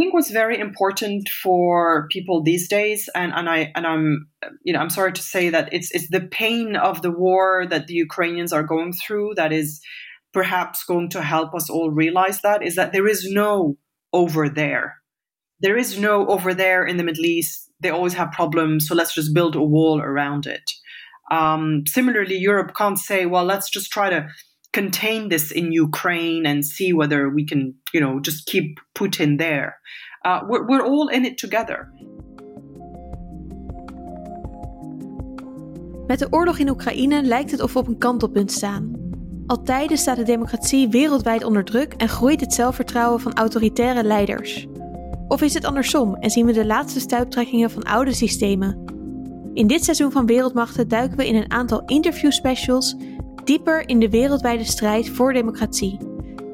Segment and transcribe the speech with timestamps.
[0.00, 4.28] think what's very important for people these days, and, and I and I'm
[4.64, 7.86] you know I'm sorry to say that it's it's the pain of the war that
[7.86, 9.80] the Ukrainians are going through that is
[10.32, 13.76] perhaps going to help us all realize that is that there is no
[14.12, 14.96] over there.
[15.60, 17.70] There is no over there in the Middle East.
[17.80, 20.70] They always have problems, so let's just build a wall around it.
[21.30, 24.28] Um, similarly, Europe can't say, well, let's just try to
[24.70, 29.80] contain this in Ukraine and see whether we can, you know, just keep Putin there.
[30.24, 31.92] Uh, we're, we're all in it together.
[36.06, 38.92] Met de oorlog in Oekraïne lijkt het of we op een kantelpunt staan.
[39.46, 44.66] Al tijden staat de democratie wereldwijd onder druk en groeit het zelfvertrouwen van autoritaire leiders.
[45.28, 48.84] Of is het andersom en zien we de laatste stuiptrekkingen van oude systemen?
[49.54, 52.96] In dit seizoen van Wereldmachten duiken we in een aantal interviewspecials
[53.50, 55.98] dieper in de wereldwijde strijd voor democratie.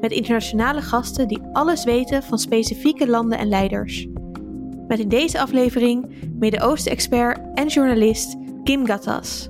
[0.01, 4.07] Met internationale gasten die alles weten van specifieke landen en leiders.
[4.87, 9.49] Met in deze aflevering Midden-Oosten-expert en journalist Kim Gattas.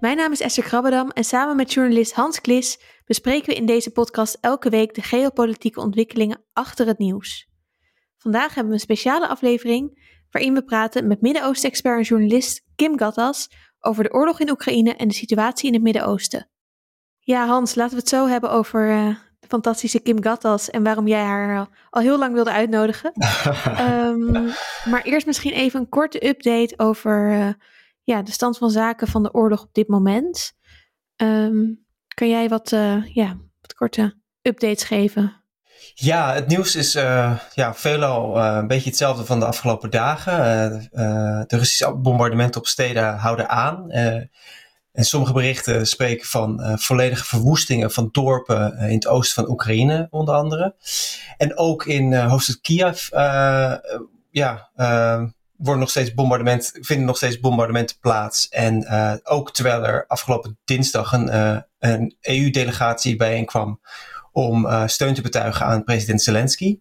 [0.00, 3.90] Mijn naam is Esther Krabbedam en samen met journalist Hans Klis bespreken we in deze
[3.90, 7.48] podcast elke week de geopolitieke ontwikkelingen achter het nieuws.
[8.16, 13.50] Vandaag hebben we een speciale aflevering waarin we praten met Midden-Oosten-expert en journalist Kim Gattas
[13.80, 16.50] over de oorlog in Oekraïne en de situatie in het Midden-Oosten.
[17.18, 21.06] Ja, Hans, laten we het zo hebben over uh, de fantastische Kim Gattas en waarom
[21.06, 23.12] jij haar al heel lang wilde uitnodigen.
[23.80, 24.32] um,
[24.90, 27.52] maar eerst misschien even een korte update over uh,
[28.02, 30.52] ja, de stand van zaken van de oorlog op dit moment.
[31.16, 31.83] Um,
[32.14, 35.42] kan jij wat, uh, ja, wat korte updates geven?
[35.94, 40.34] Ja, het nieuws is uh, ja, veelal uh, een beetje hetzelfde van de afgelopen dagen.
[41.46, 43.90] de Russische bombardementen op steden houden aan.
[43.90, 50.34] en sommige berichten spreken van volledige verwoestingen van dorpen in het oosten van Oekraïne, onder
[50.34, 50.74] andere.
[51.36, 53.08] En ook in hoofdstad Kiev
[54.30, 54.70] ja,
[55.56, 58.48] worden nog steeds bombardement, vinden nog steeds bombardementen plaats.
[58.48, 63.80] En uh, ook terwijl er afgelopen dinsdag een, uh, een EU-delegatie bijeenkwam
[64.32, 66.78] om uh, steun te betuigen aan president Zelensky.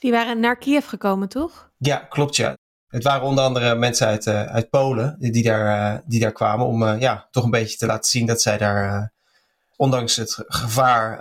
[0.00, 1.70] Die waren naar Kiev gekomen, toch?
[1.78, 2.56] Ja, klopt ja.
[2.88, 6.98] Het waren onder andere mensen uit, uit Polen die, die, daar, die daar kwamen om
[6.98, 9.12] ja, toch een beetje te laten zien dat zij daar,
[9.76, 11.20] ondanks het gevaar,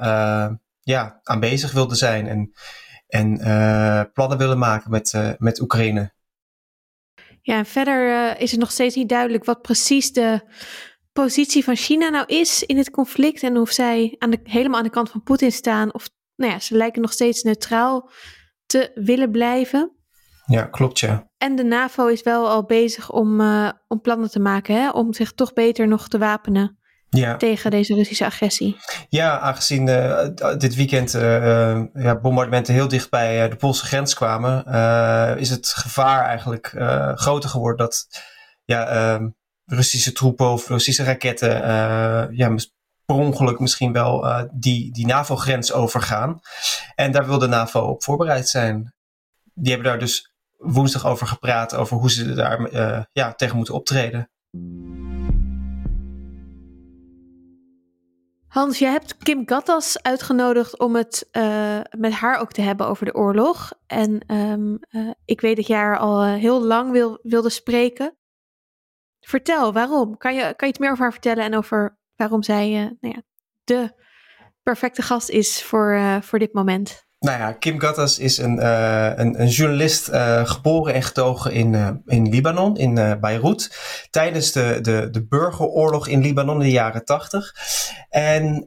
[0.81, 2.53] ja, aanwezig wilden zijn en,
[3.07, 3.37] en
[4.13, 6.13] plannen willen maken met, met Oekraïne.
[7.45, 10.41] Ja, en verder uh, is het nog steeds niet duidelijk wat precies de
[11.13, 13.43] positie van China nou is in het conflict.
[13.43, 15.93] En of zij aan de, helemaal aan de kant van Poetin staan.
[15.93, 18.09] Of nou ja, ze lijken nog steeds neutraal
[18.65, 19.95] te willen blijven.
[20.45, 21.29] Ja, klopt ja.
[21.37, 25.13] En de NAVO is wel al bezig om, uh, om plannen te maken, hè, om
[25.13, 26.79] zich toch beter nog te wapenen
[27.15, 27.37] ja.
[27.37, 28.77] tegen deze Russische agressie.
[29.09, 30.27] Ja, aangezien uh,
[30.57, 34.65] dit weekend uh, ja, bombardementen heel dicht bij de Poolse grens kwamen,
[35.37, 36.73] is het gevaar eigenlijk
[37.15, 38.07] groter geworden dat
[38.65, 39.29] ja, ehm,
[39.65, 41.49] Russische troepen of Russische raketten
[42.35, 42.55] ja,
[43.05, 46.39] per ongeluk misschien wel die, die NAVO-grens overgaan.
[46.95, 48.93] En daar wil de NAVO op voorbereid zijn.
[49.53, 52.69] Die hebben daar dus woensdag over gepraat, over hoe ze daar
[53.11, 54.29] ja, tegen moeten optreden.
[58.55, 63.05] Hans, je hebt Kim Gattas uitgenodigd om het uh, met haar ook te hebben over
[63.05, 63.73] de oorlog.
[63.87, 68.17] En um, uh, ik weet dat jij haar al uh, heel lang wil, wilde spreken.
[69.19, 70.17] Vertel, waarom?
[70.17, 73.21] Kan je, kan je het meer over haar vertellen en over waarom zij nou ja,
[73.63, 73.93] de
[74.63, 77.04] perfecte gast is voor, voor dit moment?
[77.25, 81.73] Nou ja, Kim Gattas is een, uh, een, een, journalist uh, geboren en getogen in,
[81.73, 83.77] uh, in Libanon, in Beirut,
[84.09, 87.53] tijdens de, de, de burgeroorlog in Libanon in de jaren tachtig.
[88.09, 88.63] En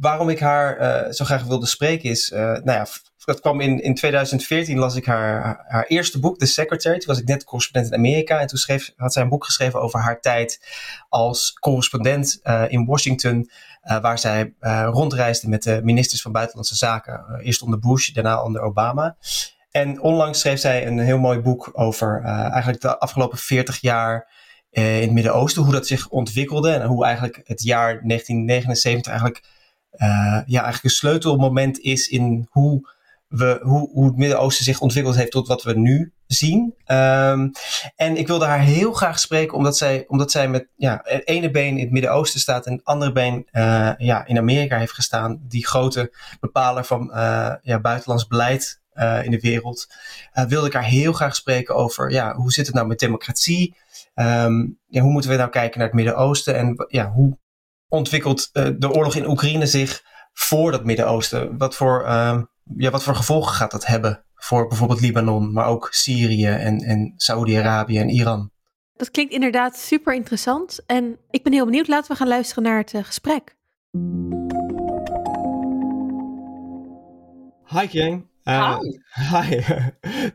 [0.00, 2.86] waarom ik haar zo graag wilde spreken is, nou ja,
[3.24, 6.98] dat kwam in, in 2014 las ik haar, haar eerste boek, The Secretary.
[6.98, 8.40] Toen was ik net correspondent in Amerika.
[8.40, 10.60] En toen schreef, had zij een boek geschreven over haar tijd
[11.08, 13.50] als correspondent in Washington.
[13.84, 17.24] Uh, waar zij uh, rondreisde met de ministers van Buitenlandse Zaken.
[17.30, 19.16] Uh, eerst onder Bush, daarna onder Obama.
[19.70, 24.32] En onlangs schreef zij een heel mooi boek over eigenlijk de afgelopen 40 jaar
[24.70, 25.62] in het Midden-Oosten.
[25.62, 29.44] Hoe dat zich ontwikkelde en hoe eigenlijk het jaar 1979 eigenlijk,
[30.46, 32.88] ja, eigenlijk een sleutelmoment is in hoe
[33.28, 36.74] we, hoe, hoe het Midden-Oosten zich ontwikkeld heeft tot wat we nu zien.
[36.86, 37.52] Um,
[37.96, 41.50] en ik wilde haar heel graag spreken, omdat zij, omdat zij met ja, het ene
[41.50, 45.40] been in het Midden-Oosten staat en het andere been uh, ja, in Amerika heeft gestaan.
[45.42, 48.82] Die grote bepaler van uh, ja, buitenlands beleid
[49.22, 49.86] in de wereld,
[50.48, 53.76] wilde ik haar heel graag spreken over ja, hoe zit het nou met democratie?
[54.14, 57.38] Ehm, ja, hoe moeten we nou kijken naar het Midden-Oosten en ja, hoe
[57.88, 60.02] ontwikkelt de oorlog in Oekraïne zich
[60.32, 61.58] voor dat Midden-Oosten?
[61.58, 62.42] Wat voor, ehm,
[62.76, 67.14] ja, wat voor gevolgen gaat dat hebben voor bijvoorbeeld Libanon, maar ook Syrië en, en
[67.16, 68.50] Saudi-Arabië en Iran?
[68.96, 70.80] Dat klinkt inderdaad super interessant.
[70.86, 71.88] En ik ben heel benieuwd.
[71.88, 73.56] Laten we gaan luisteren naar het uh, gesprek.
[77.64, 78.26] Hi, King.
[78.44, 78.98] Uh, hi.
[79.32, 79.60] Hi.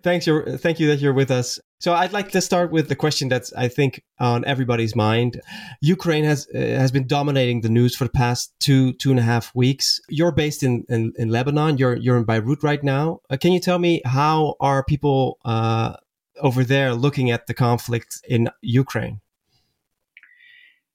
[0.01, 0.25] Thanks.
[0.25, 1.61] You're, thank you that you're with us.
[1.79, 5.41] So I'd like to start with the question that's I think on everybody's mind.
[5.81, 9.23] Ukraine has uh, has been dominating the news for the past two two and a
[9.23, 10.01] half weeks.
[10.09, 11.77] You're based in in, in Lebanon.
[11.77, 13.21] You're you're in Beirut right now.
[13.29, 15.95] Uh, can you tell me how are people uh,
[16.41, 19.21] over there looking at the conflict in Ukraine?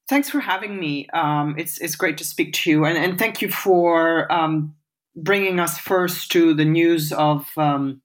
[0.07, 1.07] Thanks for having me.
[1.13, 4.75] Um, it's it's great to speak to you, and and thank you for um,
[5.15, 8.03] bringing us first to the news of um,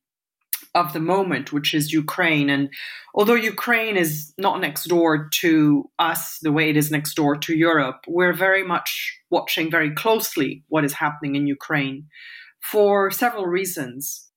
[0.74, 2.48] of the moment, which is Ukraine.
[2.48, 2.70] And
[3.14, 7.56] although Ukraine is not next door to us the way it is next door to
[7.56, 12.06] Europe, we're very much watching very closely what is happening in Ukraine
[12.60, 14.29] for several reasons.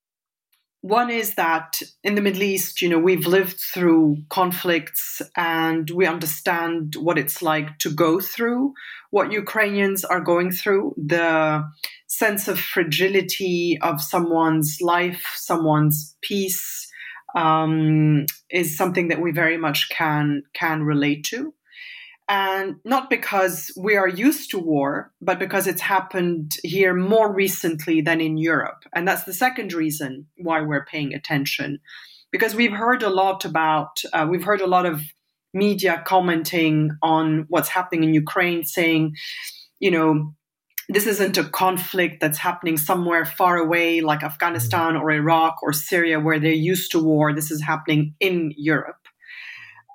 [0.84, 6.06] One is that in the Middle East, you know, we've lived through conflicts and we
[6.06, 8.74] understand what it's like to go through
[9.10, 11.64] what Ukrainians are going through, the
[12.08, 16.92] sense of fragility of someone's life, someone's peace,
[17.34, 21.54] um, is something that we very much can can relate to
[22.30, 28.02] and not because we are used to war, but because it's happened here more recently
[28.02, 28.84] than in Europe.
[28.94, 31.80] And that's the second reason why we're paying attention.
[32.32, 35.02] Because we've heard a lot about, uh, we've heard a lot of
[35.54, 39.16] media commenting on what's happening in Ukraine, saying,
[39.80, 40.34] you know,
[40.90, 46.20] this isn't a conflict that's happening somewhere far away like Afghanistan or Iraq or Syria
[46.20, 47.34] where they're used to war.
[47.34, 49.03] This is happening in Europe.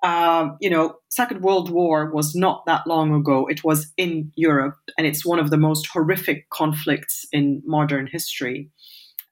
[0.03, 3.47] Um, you know, Second World War was not that long ago.
[3.47, 8.71] It was in Europe, and it's one of the most horrific conflicts in modern history.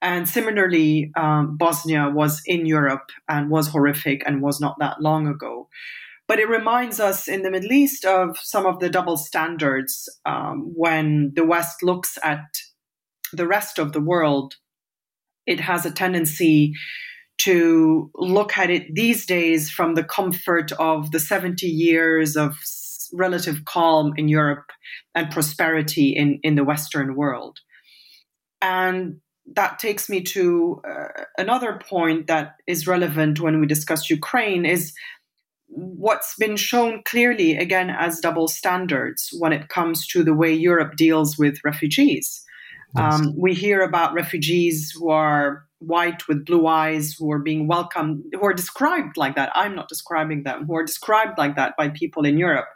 [0.01, 5.27] And similarly, um, Bosnia was in Europe and was horrific and was not that long
[5.27, 5.69] ago.
[6.27, 10.71] But it reminds us in the Middle East of some of the double standards um,
[10.75, 12.43] when the West looks at
[13.31, 14.55] the rest of the world.
[15.45, 16.73] It has a tendency
[17.39, 22.57] to look at it these days from the comfort of the 70 years of
[23.13, 24.71] relative calm in Europe
[25.15, 27.59] and prosperity in, in the Western world.
[28.61, 29.17] And
[29.53, 34.93] that takes me to uh, another point that is relevant when we discuss Ukraine is
[35.67, 40.95] what's been shown clearly again as double standards when it comes to the way Europe
[40.95, 42.43] deals with refugees.
[42.95, 43.13] Yes.
[43.13, 48.23] Um, we hear about refugees who are white with blue eyes who are being welcomed,
[48.33, 49.51] who are described like that.
[49.55, 52.67] I'm not describing them, who are described like that by people in Europe.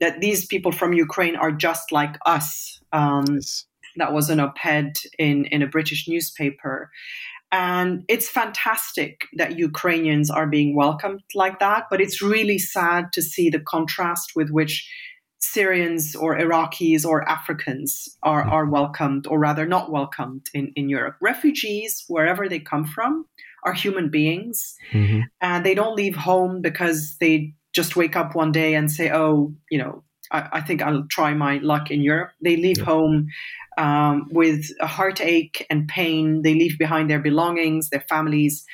[0.00, 2.80] That these people from Ukraine are just like us.
[2.92, 3.64] Um, yes.
[3.96, 6.90] That was an op ed in, in a British newspaper.
[7.52, 13.22] And it's fantastic that Ukrainians are being welcomed like that, but it's really sad to
[13.22, 14.84] see the contrast with which
[15.52, 18.52] Syrians or Iraqis or Africans are, mm-hmm.
[18.52, 21.16] are welcomed, or rather not welcomed in, in Europe.
[21.20, 23.26] Refugees, wherever they come from,
[23.64, 24.74] are human beings.
[24.92, 25.20] Mm-hmm.
[25.40, 29.54] And they don't leave home because they just wake up one day and say, oh,
[29.70, 32.30] you know, I, I think I'll try my luck in Europe.
[32.40, 32.84] They leave yeah.
[32.84, 33.28] home
[33.76, 36.42] um, with a heartache and pain.
[36.42, 38.64] They leave behind their belongings, their families,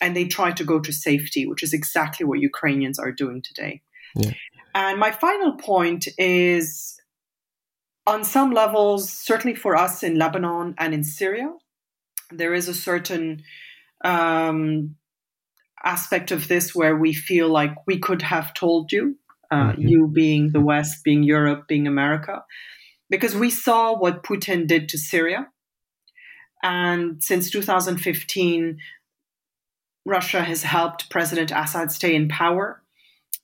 [0.00, 3.82] and they try to go to safety, which is exactly what Ukrainians are doing today.
[4.16, 4.32] Yeah.
[4.74, 7.00] And my final point is
[8.06, 11.52] on some levels, certainly for us in Lebanon and in Syria,
[12.30, 13.42] there is a certain
[14.04, 14.96] um,
[15.84, 19.16] aspect of this where we feel like we could have told you,
[19.50, 19.88] uh, mm-hmm.
[19.88, 22.44] you being the West, being Europe, being America,
[23.08, 25.48] because we saw what Putin did to Syria.
[26.62, 28.78] And since 2015,
[30.04, 32.79] Russia has helped President Assad stay in power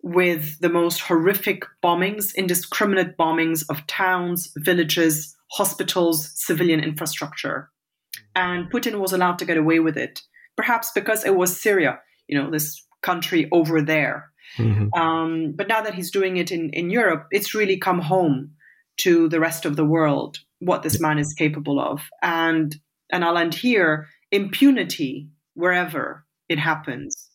[0.06, 7.70] with the most horrific bombings, indiscriminate bombings of towns, villages, hospitals, civilian infrastructure.
[8.36, 10.22] And Putin was allowed to get away with it,
[10.56, 11.98] perhaps because it was Syria,
[12.28, 14.30] you know, this country over there.
[14.58, 14.94] Mm-hmm.
[14.94, 18.52] Um, but now that he's doing it in, in Europe, it's really come home
[18.98, 22.00] to the rest of the world what this man is capable of.
[22.22, 22.76] And
[23.10, 27.28] and I'll end here impunity wherever it happens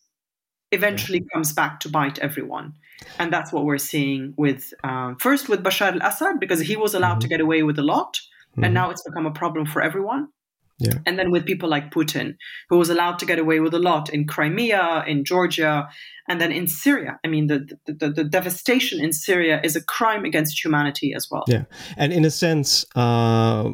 [0.72, 1.34] eventually yeah.
[1.34, 2.74] comes back to bite everyone.
[3.18, 6.94] And that's what we're seeing with um, first with Bashar al Assad, because he was
[6.94, 7.20] allowed mm-hmm.
[7.20, 8.12] to get away with a lot,
[8.52, 8.64] mm-hmm.
[8.64, 10.28] and now it's become a problem for everyone.
[10.78, 10.98] Yeah.
[11.06, 12.36] And then with people like Putin,
[12.68, 15.88] who was allowed to get away with a lot in Crimea, in Georgia,
[16.28, 17.20] and then in Syria.
[17.24, 21.28] I mean, the, the, the, the devastation in Syria is a crime against humanity as
[21.30, 21.44] well.
[21.46, 21.64] Yeah.
[21.96, 23.70] And in a sense, uh,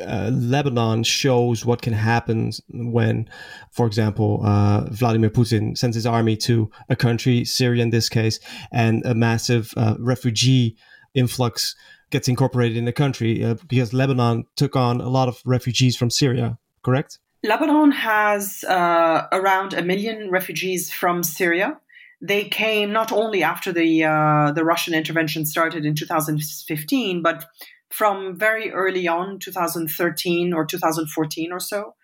[0.00, 3.28] uh, Lebanon shows what can happen when,
[3.70, 8.40] for example, uh, Vladimir Putin sends his army to a country, Syria in this case,
[8.72, 10.76] and a massive uh, refugee
[11.14, 11.74] influx
[12.10, 16.10] gets incorporated in the country uh, because Lebanon took on a lot of refugees from
[16.10, 17.18] Syria, correct?
[17.42, 21.78] Lebanon has uh, around a million refugees from Syria.
[22.20, 27.44] They came not only after the uh, the Russian intervention started in 2015, but
[27.94, 31.94] from very early on, 2013 or 2014 or so.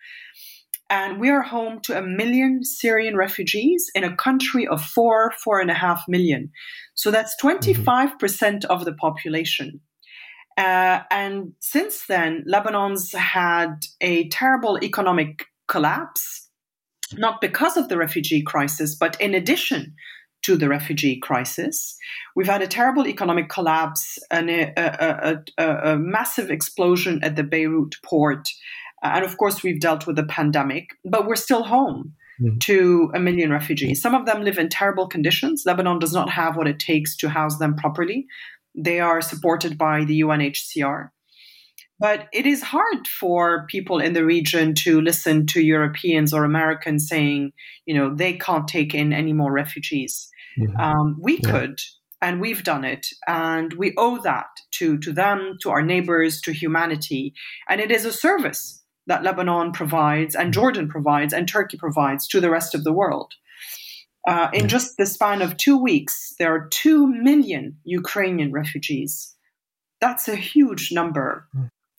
[0.89, 5.59] And we are home to a million Syrian refugees in a country of four, four
[5.59, 6.51] and a half million.
[6.95, 9.81] So that's 25% of the population.
[10.57, 16.49] Uh, and since then, Lebanon's had a terrible economic collapse,
[17.13, 19.95] not because of the refugee crisis, but in addition
[20.43, 21.97] to the refugee crisis.
[22.35, 27.43] We've had a terrible economic collapse and a, a, a, a massive explosion at the
[27.43, 28.47] Beirut port.
[29.03, 32.57] And of course, we've dealt with the pandemic, but we're still home mm-hmm.
[32.59, 34.01] to a million refugees.
[34.01, 35.63] Some of them live in terrible conditions.
[35.65, 38.27] Lebanon does not have what it takes to house them properly.
[38.75, 41.09] They are supported by the UNHCR.
[42.01, 47.07] But it is hard for people in the region to listen to Europeans or Americans
[47.07, 47.51] saying,
[47.85, 50.27] you know, they can't take in any more refugees.
[50.59, 50.81] Mm-hmm.
[50.81, 51.51] Um, we yeah.
[51.51, 51.79] could,
[52.19, 56.51] and we've done it, and we owe that to to them, to our neighbors, to
[56.51, 57.35] humanity,
[57.69, 60.53] and it is a service that Lebanon provides, and.
[60.53, 63.33] Jordan provides, and Turkey provides to the rest of the world.
[64.27, 69.35] Uh, in just the span of two weeks, there are 2 million Ukrainian refugees.
[69.99, 71.47] That's a huge number.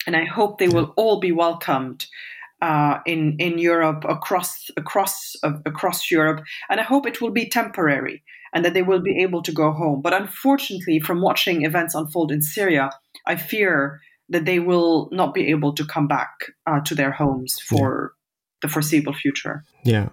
[0.05, 2.05] And I hope they will all be welcomed
[2.61, 6.43] uh, in, in Europe, across, across, uh, across Europe.
[6.69, 9.71] And I hope it will be temporary and that they will be able to go
[9.71, 10.01] home.
[10.01, 12.91] But unfortunately, from watching events unfold in Syria,
[13.25, 16.31] I fear that they will not be able to come back
[16.65, 18.67] uh, to their homes for yeah.
[18.67, 19.63] the foreseeable future.
[19.83, 20.09] Yeah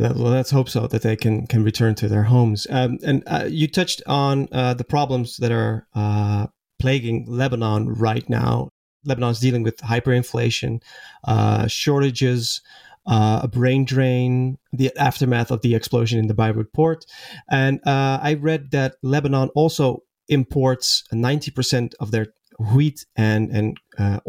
[0.00, 2.66] that, well, let's hope so that they can can return to their homes.
[2.70, 6.46] Um, and uh, you touched on uh, the problems that are uh,
[6.80, 8.68] plaguing Lebanon right now.
[9.04, 10.82] Lebanon is dealing with hyperinflation,
[11.24, 12.60] uh, shortages,
[13.06, 17.06] uh, a brain drain, the aftermath of the explosion in the Beirut port,
[17.50, 22.26] and uh, I read that Lebanon also imports 90% of their
[22.74, 23.78] wheat and and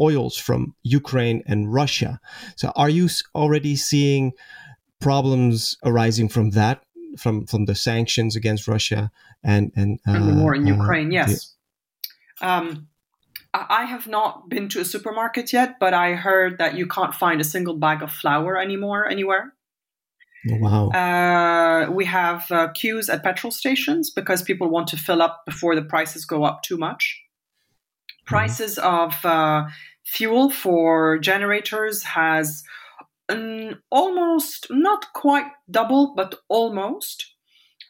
[0.00, 2.18] oils from Ukraine and Russia.
[2.56, 4.32] So, are you already seeing
[5.02, 6.82] problems arising from that,
[7.18, 9.10] from from the sanctions against Russia
[9.44, 11.10] and and, uh, and the war in uh, Ukraine.
[11.10, 11.54] Yes.
[12.42, 12.88] Um,
[13.54, 17.38] I have not been to a supermarket yet, but I heard that you can't find
[17.38, 19.52] a single bag of flour anymore anywhere.
[20.50, 20.88] Oh, wow.
[20.88, 25.74] Uh, we have uh, queues at petrol stations because people want to fill up before
[25.74, 27.20] the prices go up too much.
[28.10, 28.34] Mm-hmm.
[28.34, 29.64] Prices of uh,
[30.04, 32.64] fuel for generators has
[33.28, 37.31] um, almost, not quite double, but almost.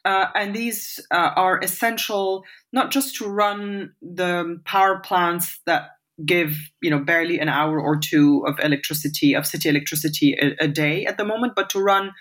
[0.05, 5.91] Uh, and these uh, are essential not just to run the power plants that
[6.25, 10.67] give you know barely an hour or two of electricity of city electricity a, a
[10.67, 12.11] day at the moment but to run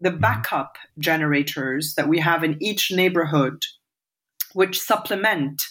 [0.00, 0.18] the mm-hmm.
[0.18, 3.62] backup generators that we have in each neighborhood
[4.54, 5.62] which supplement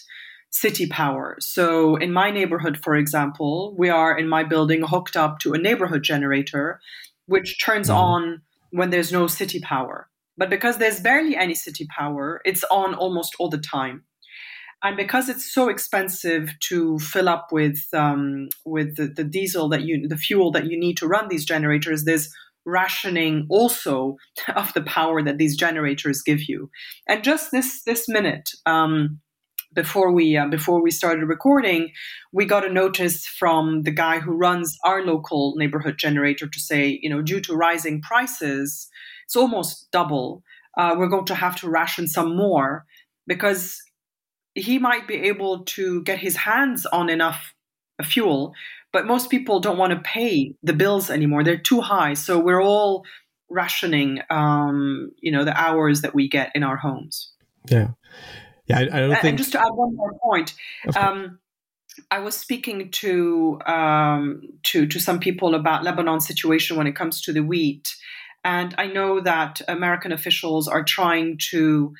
[0.50, 1.36] city power.
[1.40, 5.58] So, in my neighborhood, for example, we are in my building hooked up to a
[5.58, 6.80] neighborhood generator,
[7.26, 7.98] which turns mm-hmm.
[7.98, 10.08] on when there's no city power.
[10.36, 14.04] But because there's barely any city power, it's on almost all the time.
[14.82, 19.82] And because it's so expensive to fill up with um, with the, the diesel that
[19.82, 22.32] you the fuel that you need to run these generators, there's
[22.66, 24.16] rationing also
[24.56, 26.70] of the power that these generators give you.
[27.08, 29.20] And just this this minute, um,
[29.72, 31.92] before we uh, before we started recording,
[32.32, 36.98] we got a notice from the guy who runs our local neighborhood generator to say,
[37.02, 38.88] you know, due to rising prices,
[39.26, 40.42] it's almost double.
[40.76, 42.84] Uh, we're going to have to ration some more
[43.26, 43.80] because
[44.54, 47.54] he might be able to get his hands on enough
[48.02, 48.52] fuel,
[48.92, 51.44] but most people don't want to pay the bills anymore.
[51.44, 53.04] They're too high, so we're all
[53.50, 57.32] rationing, um, you know, the hours that we get in our homes.
[57.68, 57.88] Yeah.
[58.66, 59.24] Yeah, I, I don't think.
[59.24, 60.54] And just to add one more point,
[60.96, 61.38] um,
[62.10, 67.22] I was speaking to um, to to some people about Lebanon's situation when it comes
[67.22, 67.94] to the wheat,
[68.46, 71.92] and I know that American officials are trying to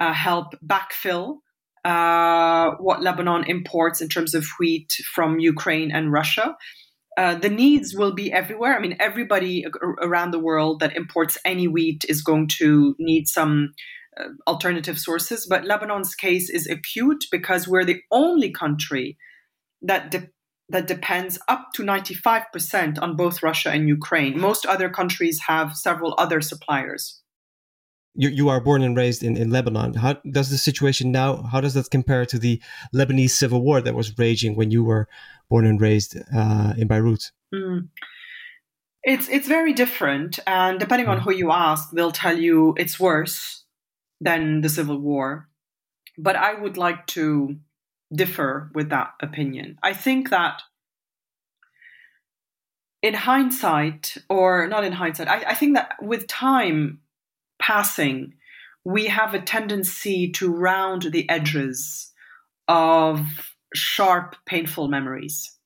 [0.00, 1.40] uh, help backfill
[1.84, 6.56] uh, what Lebanon imports in terms of wheat from Ukraine and Russia.
[7.18, 8.74] uh, the needs will be everywhere.
[8.74, 9.66] I mean, everybody
[10.00, 13.74] around the world that imports any wheat is going to need some
[14.18, 15.46] uh, alternative sources.
[15.46, 19.18] But Lebanon's case is acute because we're the only country
[19.82, 20.30] that de-
[20.68, 24.38] that depends up to 95% on both Russia and Ukraine.
[24.38, 27.20] Most other countries have several other suppliers.
[28.14, 29.94] You, you are born and raised in, in Lebanon.
[29.94, 32.60] How does the situation now, how does that compare to the
[32.94, 35.08] Lebanese civil war that was raging when you were
[35.48, 37.32] born and raised uh, in Beirut?
[37.54, 37.88] Mm.
[39.02, 40.38] It's, it's very different.
[40.46, 41.24] And depending on hmm.
[41.24, 43.64] who you ask, they'll tell you it's worse
[44.20, 45.48] than the civil war.
[46.18, 47.56] But I would like to
[48.14, 49.78] differ with that opinion.
[49.82, 50.62] I think that
[53.02, 57.00] in hindsight, or not in hindsight, I, I, think that with time
[57.60, 58.34] passing,
[58.84, 62.12] we have a tendency to round the edges
[62.68, 63.20] of
[63.74, 65.56] sharp, painful memories.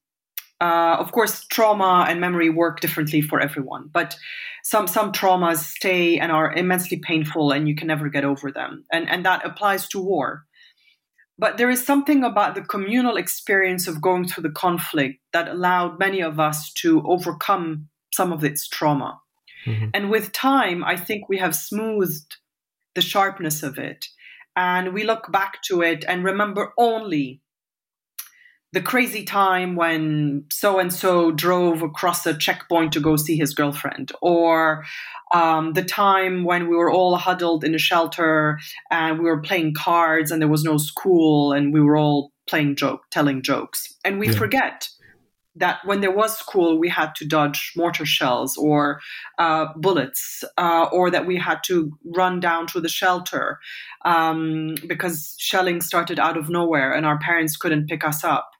[0.59, 4.17] Uh, of course, trauma and memory work differently for everyone, but
[4.65, 8.85] some some traumas stay and are immensely painful, and you can never get over them.
[8.91, 10.47] And and that applies to war.
[11.39, 15.99] But there is something about the communal experience of going through the conflict that allowed
[15.99, 19.21] many of us to overcome some of its trauma.
[19.67, 19.91] Mm-hmm.
[19.93, 22.37] And with time, I think we have smoothed
[22.95, 24.07] the sharpness of it.
[24.55, 27.43] And we look back to it and remember only
[28.73, 33.55] the crazy time when so and so drove across a checkpoint to go see his
[33.55, 34.85] girlfriend, or
[35.33, 38.59] um, the time when we were all huddled in a shelter
[38.91, 42.77] and we were playing cards and there was no school and we were all playing
[42.77, 44.35] joke, telling jokes, and we yeah.
[44.35, 44.89] forget
[45.59, 49.01] that when there was school, we had to dodge mortar shells or
[49.39, 53.59] uh, bullets, uh, or that we had to run down to the shelter
[54.05, 58.51] um, because shelling started out of nowhere and our parents couldn't pick us up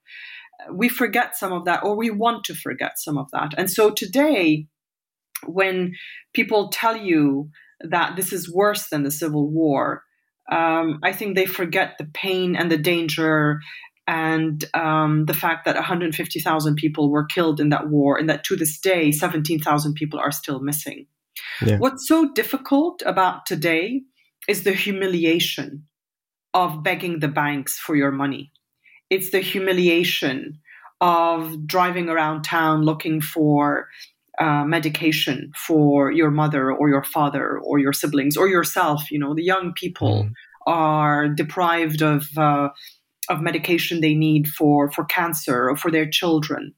[0.73, 3.55] we forget some of that or we want to forget some of that.
[3.57, 4.67] And so today,
[5.45, 5.93] when
[6.35, 10.03] people tell you that this is worse than the Civil War,
[10.51, 13.61] um, I think they forget the pain and the danger
[14.07, 18.55] and um, the fact that 150,000 people were killed in that war, and that to
[18.55, 21.07] this day, 17,000 people are still missing.
[21.61, 21.79] Yeah.
[21.79, 24.03] What's so difficult about today
[24.49, 25.87] is the humiliation
[26.55, 28.53] of begging the banks for your money
[29.11, 30.59] it's the humiliation
[31.01, 33.89] of driving around town looking for
[34.39, 39.11] uh, medication for your mother or your father or your siblings or yourself.
[39.11, 40.33] You know, the young people mm.
[40.67, 42.69] are deprived of uh,
[43.29, 46.75] of medication they need for for cancer or for their children.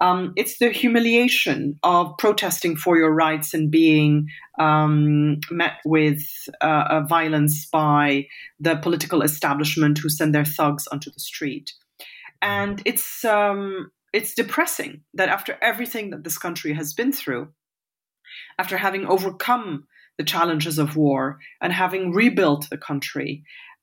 [0.00, 6.22] Um, it's the humiliation of protesting for your rights and being um, met with
[6.60, 8.26] uh, violence by
[8.58, 11.72] the political establishment who send their thugs onto the street.
[12.42, 17.48] And it's um, it's depressing that after everything that this country has been through,
[18.58, 19.86] after having overcome
[20.18, 23.42] the challenges of war and having rebuilt the country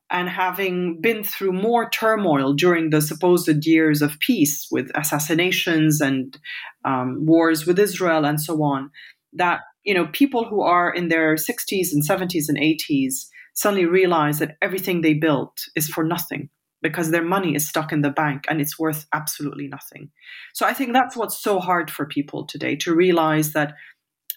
[0.10, 6.38] and having been through more turmoil during the supposed years of peace with assassinations and
[6.86, 8.90] um, wars with Israel and so on,
[9.34, 14.40] that you know people who are in their 60s and 70s and 80s suddenly realize
[14.40, 16.50] that everything they built is for nothing
[16.82, 20.12] because their money is stuck in the bank and it's worth absolutely nothing.
[20.54, 23.74] So I think that's what's so hard for people today to realize that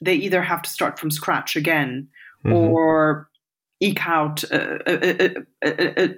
[0.03, 2.09] they either have to start from scratch again
[2.45, 2.57] mm-hmm.
[2.57, 3.29] or
[3.81, 6.15] eke out a, a, a,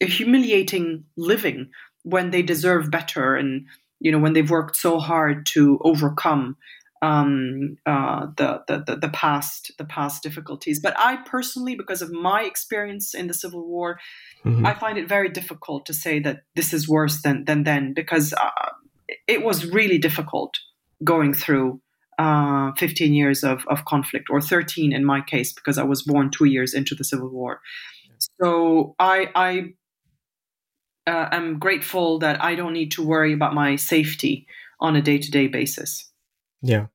[0.00, 1.70] a, humiliating living
[2.02, 3.66] when they deserve better and
[4.00, 6.56] you know when they've worked so hard to overcome
[7.02, 10.80] um, uh, the, the, the past the past difficulties.
[10.80, 14.00] But I personally, because of my experience in the Civil War,
[14.44, 14.64] mm-hmm.
[14.64, 18.32] I find it very difficult to say that this is worse than than then because
[18.32, 18.70] uh,
[19.26, 20.54] it was really difficult
[21.04, 21.80] going through
[22.18, 26.30] uh, 15 years of, of conflict, or 13 in my case, because I was born
[26.30, 27.60] two years into the Civil War.
[28.40, 29.74] So I, I
[31.06, 34.46] uh, am grateful that I don't need to worry about my safety
[34.80, 36.10] on a day to day basis.
[36.62, 36.86] Yeah.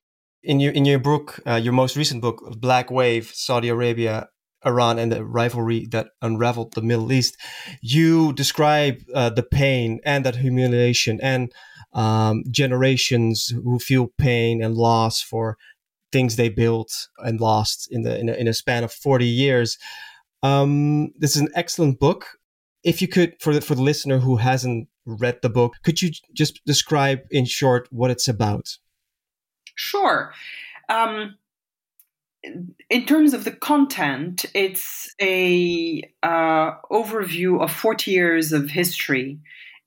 [0.43, 4.27] In your in your book, uh, your most recent book, Black Wave, Saudi Arabia,
[4.65, 7.38] Iran, and the rivalry that unraveled the Middle East,
[7.82, 11.52] you describe uh, the pain and that humiliation and
[11.93, 15.58] um, generations who feel pain and loss for
[16.12, 19.78] things they built and lost in the in a, in a span of forty years.
[20.43, 22.38] Um, this is an excellent book.
[22.84, 26.10] If you could, for the, for the listener who hasn't read the book, could you
[26.34, 28.78] just describe in short what it's about?
[29.76, 30.34] Sure.
[30.89, 31.38] Um,
[32.43, 39.39] in terms of the content, it's a uh, overview of 40 years of history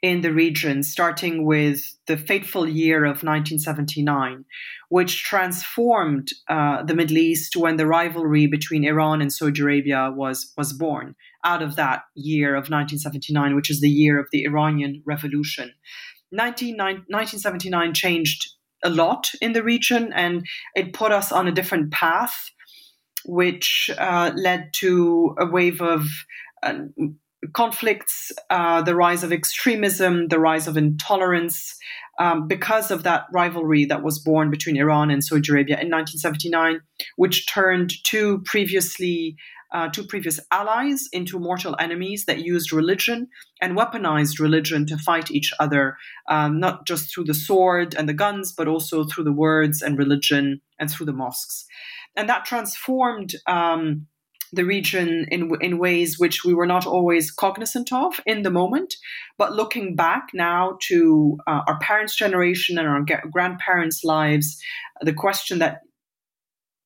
[0.03, 4.45] in the region, starting with the fateful year of 1979,
[4.91, 10.53] which transformed uh, the Middle East when the rivalry between Iran and Saudi Arabia was,
[10.59, 15.03] was born out of that year of 1979, which is the year of the Iranian
[15.07, 15.73] Revolution.
[16.33, 21.91] 19, 1979 changed a lot in the region and it put us on a different
[21.91, 22.51] path,
[23.25, 26.07] which uh, led to a wave of
[26.63, 26.75] uh,
[27.53, 31.77] conflicts, uh, the rise of extremism, the rise of intolerance,
[32.19, 36.81] um, because of that rivalry that was born between Iran and Saudi Arabia in 1979,
[37.17, 39.37] which turned two previously
[39.75, 43.29] uh, two previous allies into mortal enemies that used religion
[43.61, 45.97] and weaponized religion to fight each other,
[46.31, 49.99] um, not just through the sword and the guns, but also through the words and
[49.99, 51.67] religion and through the mosques.
[52.17, 54.07] And that transformed um,
[54.53, 58.95] the region in in ways which we were not always cognizant of in the moment.
[59.37, 64.57] But looking back now to uh, our parents' generation and our grandparents' lives,
[65.01, 65.81] the question that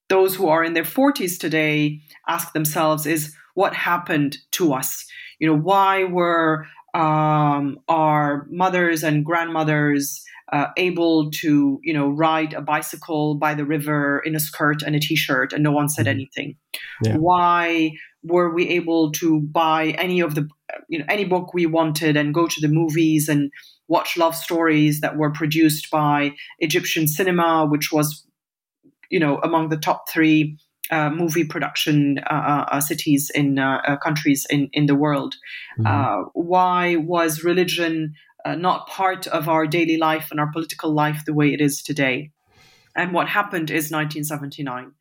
[0.09, 5.07] those who are in their 40s today ask themselves is what happened to us?
[5.39, 12.55] You know, why were um, our mothers and grandmothers uh, able to, you know, ride
[12.55, 16.07] a bicycle by the river in a skirt and a t-shirt, and no one said
[16.07, 16.11] mm-hmm.
[16.11, 16.57] anything.
[17.05, 17.17] Yeah.
[17.17, 17.93] Why
[18.23, 20.49] were we able to buy any of the,
[20.89, 23.51] you know, any book we wanted and go to the movies and
[23.89, 28.25] watch love stories that were produced by Egyptian cinema, which was,
[29.11, 30.59] you know, among the top three
[30.91, 35.35] uh, movie production uh, uh, uh cities in uh, countries in, in the world.
[35.79, 36.23] Mm-hmm.
[36.33, 41.35] why was religion uh, not part of our daily life and our political life the
[41.35, 42.31] way it is today.
[42.97, 44.93] And what happened is 1979.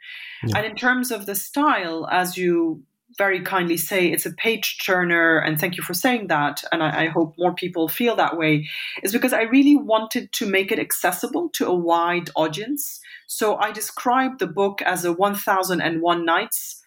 [0.45, 0.57] Yeah.
[0.57, 2.83] And in terms of the style, as you
[3.17, 6.63] very kindly say, it's a page turner, and thank you for saying that.
[6.71, 8.67] And I, I hope more people feel that way,
[9.03, 12.99] is because I really wanted to make it accessible to a wide audience.
[13.27, 16.83] So I described the book as a 1001 Nights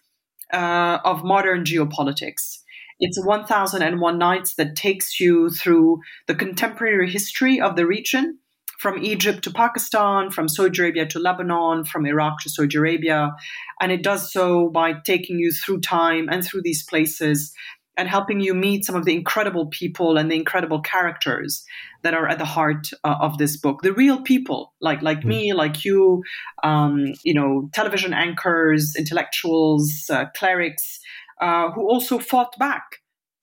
[0.53, 2.59] uh, of modern geopolitics.
[2.99, 8.37] It's 1001 Nights that takes you through the contemporary history of the region,
[8.81, 13.31] from Egypt to Pakistan, from Saudi Arabia to Lebanon, from Iraq to Saudi Arabia.
[13.79, 17.53] And it does so by taking you through time and through these places
[17.95, 21.63] and helping you meet some of the incredible people and the incredible characters
[22.01, 25.25] that are at the heart uh, of this book the real people like like mm.
[25.25, 26.23] me like you
[26.63, 30.99] um, you know television anchors intellectuals uh, clerics
[31.41, 33.01] uh, who also fought back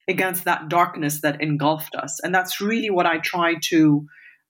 [0.08, 2.18] against that darkness that engulfed us.
[2.20, 4.06] And that's really what I try to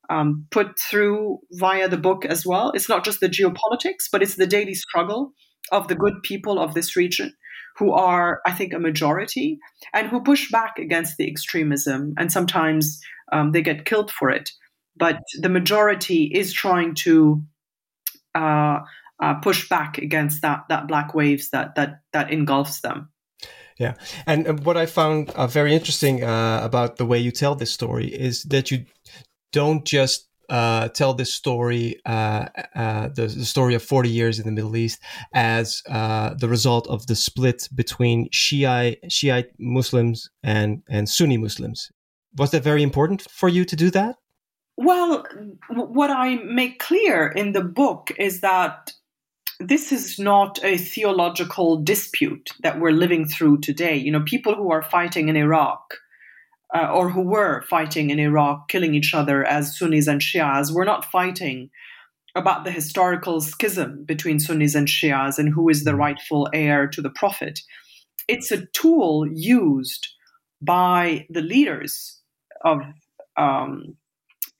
[0.09, 2.73] um, put through via the book as well.
[2.73, 5.33] It's not just the geopolitics, but it's the daily struggle
[5.71, 7.35] of the good people of this region
[7.77, 9.59] who are, I think, a majority
[9.95, 12.15] and who push back against the extremism.
[12.19, 13.01] And sometimes
[13.33, 14.51] um, they get killed for it.
[14.97, 17.43] But the majority is trying to
[18.35, 18.81] uh,
[19.21, 23.11] uh, push back against that that black waves that that that engulfs them.
[23.79, 23.95] Yeah,
[24.27, 28.09] and, what I found uh, very interesting uh, about the way you tell this story
[28.09, 28.87] is that you
[29.53, 34.47] don't just uh, tell this story, uh, uh, the, the, story of 40 years in
[34.47, 35.01] the Middle East,
[35.35, 41.91] as uh, the result of the split between Shiite, Shiite Muslims and, and Sunni Muslims.
[42.37, 44.17] Was that very important for you to do that?
[44.77, 45.27] Well,
[45.71, 48.93] what I make clear in the book is that
[49.61, 53.97] this is not a theological dispute that we're living through today.
[53.97, 55.81] You know, people who are fighting in Iraq
[56.75, 60.85] uh, or who were fighting in Iraq, killing each other as Sunnis and Shias, were
[60.85, 61.71] not fighting
[62.35, 67.01] about the historical schism between Sunnis and Shias and who is the rightful heir to
[67.01, 67.61] the Prophet.
[68.29, 70.09] It's a tool used
[70.61, 72.21] by the leaders
[72.65, 72.83] of
[73.37, 73.97] um,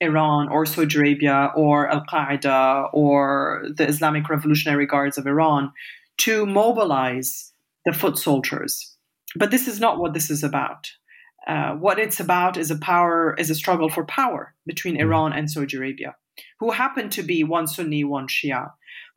[0.01, 5.71] Iran or Saudi Arabia or Al Qaeda or the Islamic Revolutionary Guards of Iran
[6.19, 7.53] to mobilize
[7.85, 8.95] the foot soldiers.
[9.35, 10.89] But this is not what this is about.
[11.49, 15.09] Uh, what it's about is a power is a struggle for power between mm-hmm.
[15.09, 16.15] Iran and Saudi Arabia,
[16.59, 18.69] who happen to be one Sunni, one Shia.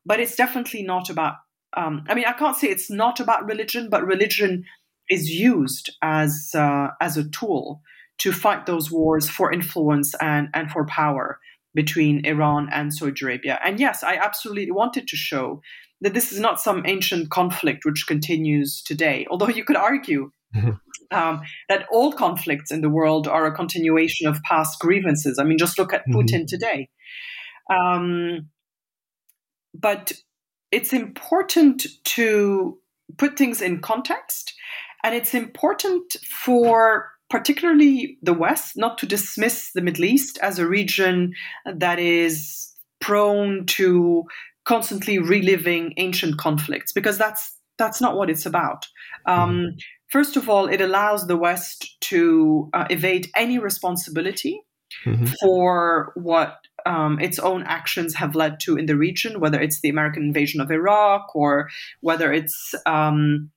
[0.07, 1.35] But it's definitely not about.
[1.77, 4.65] Um, I mean, I can't say it's not about religion, but religion
[5.11, 7.83] is used as uh, as a tool
[8.19, 11.39] to fight those wars for influence and, and for power
[11.75, 13.59] between Iran and Saudi Arabia.
[13.65, 15.61] And yes, I absolutely wanted to show
[16.01, 20.71] that this is not some ancient conflict which continues today, although you could argue mm-hmm.
[21.13, 25.39] um, that all conflicts in the world are a continuation of past grievances.
[25.39, 26.19] I mean, just look at mm-hmm.
[26.19, 26.89] Putin today.
[27.71, 28.49] Um,
[29.75, 30.13] but
[30.71, 32.79] it's important to
[33.19, 34.55] put things in context,
[35.05, 40.67] and it's important for particularly the West, not to dismiss the Middle East as a
[40.67, 41.33] region
[41.65, 44.25] that is prone to
[44.65, 48.87] constantly reliving ancient conflicts, because that's that's not what it's about.
[49.27, 49.77] Um,
[50.13, 54.61] first of all, it allows the West to uh, evade any responsibility
[55.05, 55.25] mm-hmm.
[55.41, 59.89] for what um, its own actions have led to in the region, whether it's the
[59.89, 61.69] American invasion of Iraq or
[62.01, 63.51] whether it's um,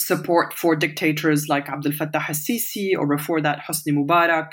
[0.00, 4.52] support for dictators like Abdel Fattah al-Sisi or before that Hosni Mubarak.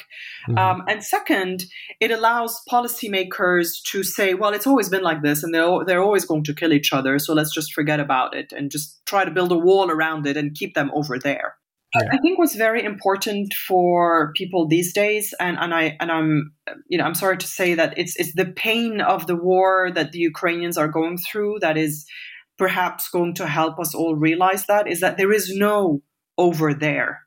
[0.49, 0.57] Mm-hmm.
[0.57, 1.65] Um, and second,
[1.99, 6.25] it allows policymakers to say, well, it's always been like this and they're, they're always
[6.25, 7.19] going to kill each other.
[7.19, 10.35] So let's just forget about it and just try to build a wall around it
[10.35, 11.55] and keep them over there.
[11.93, 12.09] Yeah.
[12.11, 16.51] I think what's very important for people these days, and, and I and I'm
[16.89, 20.11] you know I'm sorry to say that it's it's the pain of the war that
[20.11, 22.05] the Ukrainians are going through that is
[22.57, 26.01] perhaps going to help us all realize that is that there is no
[26.37, 27.21] over there.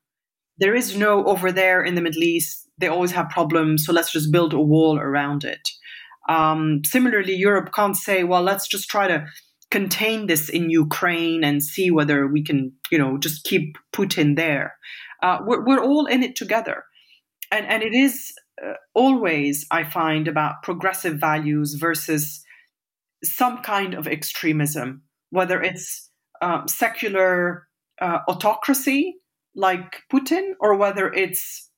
[0.59, 2.69] There is no over there in the Middle East.
[2.79, 5.69] They always have problems, so let's just build a wall around it.
[6.29, 9.27] Um, similarly, Europe can't say, well, let's just try to
[9.71, 14.75] contain this in Ukraine and see whether we can, you know, just keep Putin there.
[15.23, 16.85] Uh, we're, we're all in it together.
[17.51, 18.33] And, and it is
[18.65, 22.43] uh, always, I find, about progressive values versus
[23.25, 26.11] some kind of extremism whether it's
[26.41, 27.67] um, secular
[28.01, 29.17] uh, autocracy
[29.55, 31.69] like Putin or whether it's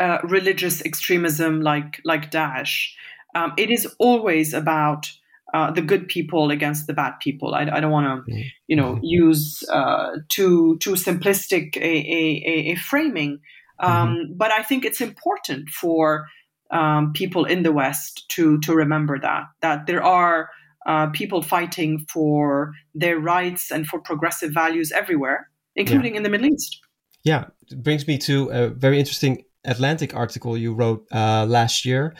[0.00, 2.88] uh, religious extremism like like Daesh.
[3.34, 5.10] Um, it is always about
[5.52, 7.54] uh, the good people against the bad people.
[7.54, 8.42] I, I don't want to, mm-hmm.
[8.66, 9.04] you know, mm-hmm.
[9.04, 13.40] use uh, too too simplistic a, a, a framing,
[13.78, 14.32] um, mm-hmm.
[14.36, 16.26] but I think it's important for
[16.70, 20.48] um, people in the West to to remember that that there are
[20.86, 26.18] uh, people fighting for their rights and for progressive values everywhere, including yeah.
[26.18, 26.80] in the Middle East.
[27.24, 32.14] Yeah, it brings me to a very interesting Atlantic article you wrote uh, last year,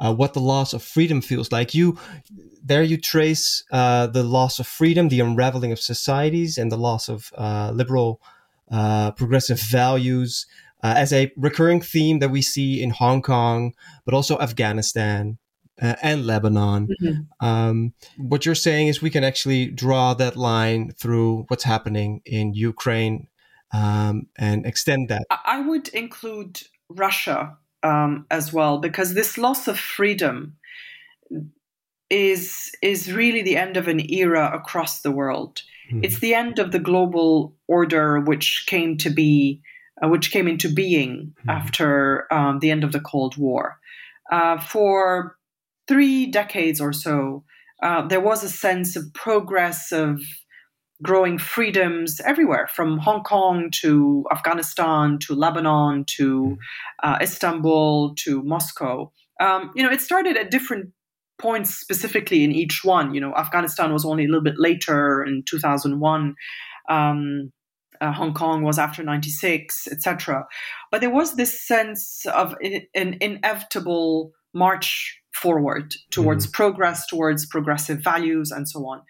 [0.00, 1.98] uh, "What the Loss of Freedom Feels Like." You
[2.64, 7.08] there you trace uh, the loss of freedom, the unraveling of societies, and the loss
[7.08, 8.20] of uh, liberal,
[8.72, 10.46] uh, progressive values
[10.82, 13.72] uh, as a recurring theme that we see in Hong Kong,
[14.04, 15.38] but also Afghanistan,
[15.80, 16.88] uh, and Lebanon.
[17.02, 17.46] Mm-hmm.
[17.46, 22.54] Um, what you're saying is we can actually draw that line through what's happening in
[22.54, 23.28] Ukraine
[23.72, 25.24] um, and extend that.
[25.30, 30.56] I would include Russia um, as well because this loss of freedom
[32.08, 35.62] is is really the end of an era across the world.
[35.90, 36.04] Mm-hmm.
[36.04, 39.60] It's the end of the global order, which came to be,
[40.02, 41.50] uh, which came into being mm-hmm.
[41.50, 43.78] after um, the end of the Cold War.
[44.30, 45.35] Uh, for
[45.88, 47.44] three decades or so,
[47.82, 50.20] uh, there was a sense of progress, of
[51.02, 56.56] growing freedoms everywhere, from Hong Kong to Afghanistan to Lebanon to
[57.02, 59.12] uh, Istanbul to Moscow.
[59.40, 60.90] Um, you know, it started at different
[61.38, 63.14] points specifically in each one.
[63.14, 66.34] You know, Afghanistan was only a little bit later in 2001.
[66.88, 67.52] Um,
[68.00, 70.46] uh, Hong Kong was after 96, etc.
[70.90, 76.52] But there was this sense of an inevitable march forward towards mm-hmm.
[76.52, 79.02] progress, towards progressive values, and so on.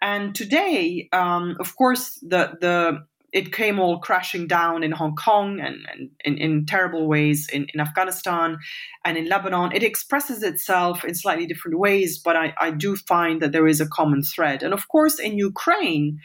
[0.00, 5.60] And today, um, of course, the the it came all crashing down in Hong Kong
[5.60, 8.56] and, and in, in, terrible ways in, in, Afghanistan
[9.04, 9.72] and in Lebanon.
[9.72, 13.82] It expresses itself in slightly different ways, but I, I do find that there is
[13.82, 14.62] a common thread.
[14.62, 16.20] And of course, in Ukraine,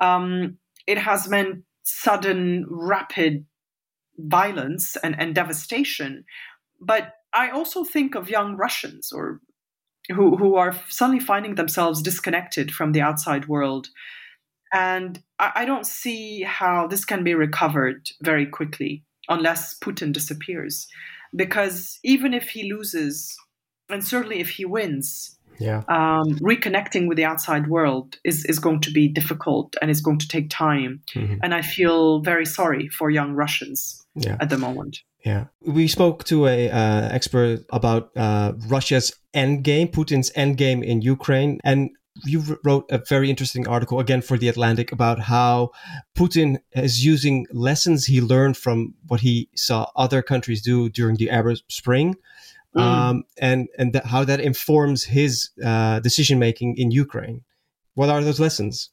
[0.00, 3.44] um, it has meant sudden, rapid
[4.18, 6.24] violence and, and devastation.
[6.80, 9.40] But I also think of young Russians or
[10.08, 13.88] who who are suddenly finding themselves disconnected from the outside world.
[14.72, 20.88] And I, I don't see how this can be recovered very quickly unless Putin disappears.
[21.34, 23.36] Because even if he loses,
[23.88, 25.82] and certainly if he wins, yeah.
[25.88, 30.18] Um, reconnecting with the outside world is, is going to be difficult and it's going
[30.18, 31.00] to take time.
[31.14, 31.36] Mm-hmm.
[31.42, 34.36] And I feel very sorry for young Russians yeah.
[34.40, 34.98] at the moment.
[35.26, 41.58] Yeah, we spoke to a uh, expert about uh, Russia's endgame, Putin's endgame in Ukraine,
[41.64, 41.90] and
[42.24, 45.72] you wrote a very interesting article again for the Atlantic about how
[46.16, 51.28] Putin is using lessons he learned from what he saw other countries do during the
[51.28, 52.14] Arab Spring,
[52.76, 52.80] mm.
[52.80, 57.42] um, and and that, how that informs his uh, decision making in Ukraine.
[57.94, 58.90] What are those lessons?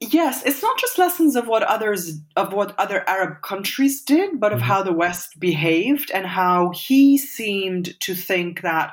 [0.00, 4.52] Yes, it's not just lessons of what others of what other Arab countries did, but
[4.52, 4.68] of mm-hmm.
[4.68, 8.92] how the West behaved and how he seemed to think that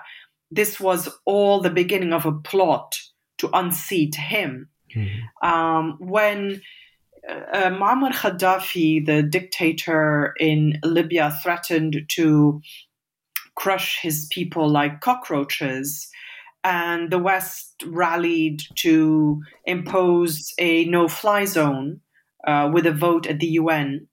[0.49, 2.97] this was all the beginning of a plot
[3.37, 4.69] to unseat him.
[4.95, 5.47] Mm-hmm.
[5.47, 6.61] Um, when
[7.27, 12.61] uh, Muammar Gaddafi, the dictator in Libya, threatened to
[13.55, 16.09] crush his people like cockroaches.
[16.65, 22.01] And the West rallied to impose a no fly zone
[22.47, 24.07] uh, with a vote at the UN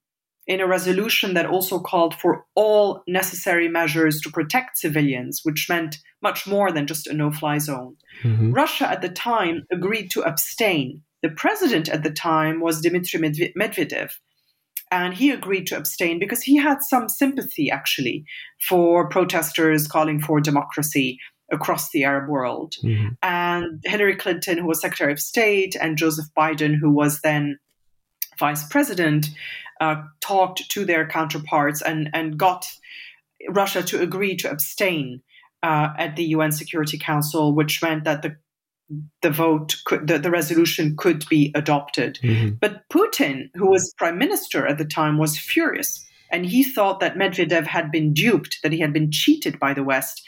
[0.46, 5.96] in a resolution that also called for all necessary measures to protect civilians, which meant
[6.20, 7.96] much more than just a no fly zone.
[8.22, 8.52] Mm-hmm.
[8.52, 11.00] Russia at the time agreed to abstain.
[11.22, 13.20] The president at the time was Dmitry
[13.58, 14.10] Medvedev.
[14.90, 18.26] And he agreed to abstain because he had some sympathy, actually,
[18.68, 21.18] for protesters calling for democracy
[21.52, 22.74] across the Arab world.
[22.82, 23.08] Mm-hmm.
[23.22, 27.58] And Hillary Clinton, who was Secretary of State, and Joseph Biden, who was then
[28.38, 29.26] vice president,
[29.80, 32.66] uh, talked to their counterparts and, and got
[33.48, 35.22] Russia to agree to abstain
[35.62, 38.36] uh, at the UN Security Council, which meant that the
[39.22, 42.18] the vote could, the, the resolution could be adopted.
[42.22, 42.56] Mm-hmm.
[42.60, 46.04] But Putin, who was prime minister at the time, was furious.
[46.30, 49.84] And he thought that Medvedev had been duped, that he had been cheated by the
[49.84, 50.22] West,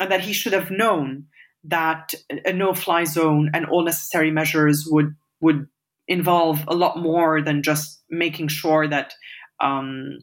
[0.00, 1.26] and that he should have known
[1.64, 5.68] that a no fly zone and all necessary measures would, would
[6.08, 9.14] involve a lot more than just making sure that
[9.60, 10.18] um,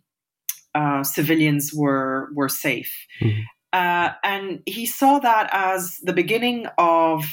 [0.75, 2.93] uh, civilians were were safe.
[3.21, 3.41] Mm-hmm.
[3.71, 7.23] Uh, and he saw that as the beginning of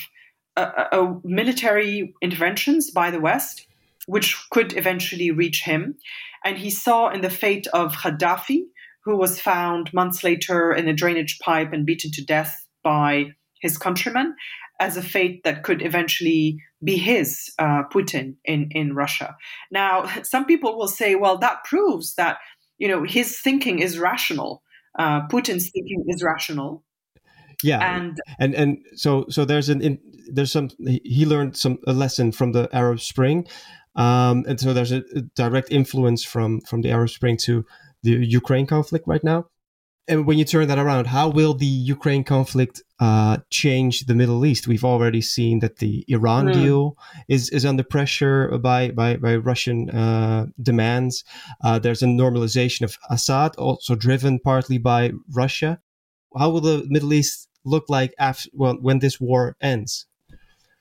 [0.57, 3.67] a military interventions by the West,
[4.07, 5.97] which could eventually reach him.
[6.45, 8.63] And he saw in the fate of Gaddafi,
[9.07, 13.27] who was found months later in a drainage pipe and beaten to death by
[13.63, 14.35] his countrymen,
[14.81, 19.37] as a fate that could eventually be his, uh, Putin, in, in Russia.
[19.71, 22.39] Now, some people will say, well, that proves that
[22.79, 24.63] you know his thinking is rational.
[24.99, 26.83] Uh, Putin's thinking is rational.
[27.63, 29.99] Yeah, and and and so so there's an in,
[30.31, 33.47] there's some he learned some a lesson from the Arab Spring,
[33.95, 37.65] um, and so there's a, a direct influence from from the Arab Spring to
[38.07, 39.41] the Ukraine conflict right now
[40.09, 44.47] and when you turn that around, how will the Ukraine conflict uh, change the Middle
[44.47, 44.69] East?
[44.69, 46.53] We've already seen that the Iran mm.
[46.53, 46.97] deal
[47.29, 51.25] is, is under pressure by by, by Russian uh, demands.
[51.63, 55.81] Uh, there's a normalization of Assad, also driven partly by Russia.
[56.37, 60.07] How will the Middle East look like after well, when this war ends?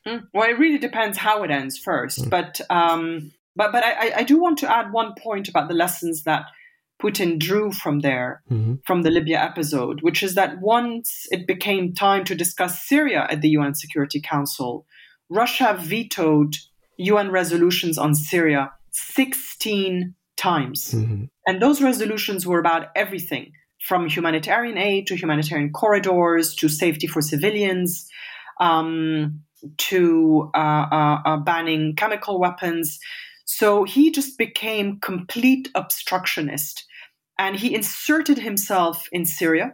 [0.08, 0.28] Mm.
[0.34, 2.30] Well, it really depends how it ends first, mm.
[2.30, 6.24] but um, but but I, I do want to add one point about the lessons
[6.24, 6.46] that
[7.02, 8.76] Putin drew from there, mm-hmm.
[8.86, 13.42] from the Libya episode, which is that once it became time to discuss Syria at
[13.42, 14.86] the UN Security Council,
[15.30, 16.56] Russia vetoed
[16.98, 20.94] UN resolutions on Syria 16 times.
[20.94, 21.26] Mm-hmm.
[21.48, 27.22] And those resolutions were about everything from humanitarian aid to humanitarian corridors to safety for
[27.22, 28.10] civilians
[28.60, 29.42] um,
[29.78, 30.58] to uh,
[30.92, 33.00] uh, uh, banning chemical weapons.
[33.46, 36.86] So he just became complete obstructionist
[37.38, 39.74] and he inserted himself in Syria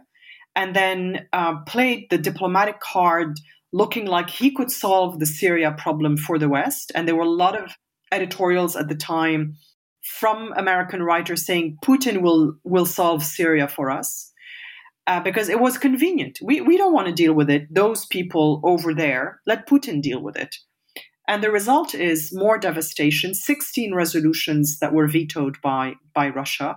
[0.54, 3.38] and then uh, played the diplomatic card,
[3.72, 6.92] looking like he could solve the Syria problem for the West.
[6.94, 7.72] And there were a lot of
[8.10, 9.56] editorials at the time
[10.02, 14.30] from American writers saying Putin will will solve Syria for us.
[15.08, 16.38] Uh, because it was convenient.
[16.40, 17.66] We, we don't want to deal with it.
[17.74, 20.54] Those people over there, let Putin deal with it.
[21.28, 26.76] And the result is more devastation 16 resolutions that were vetoed by, by Russia,